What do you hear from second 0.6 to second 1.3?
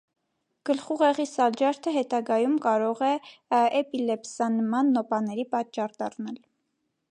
Գլխուղեղի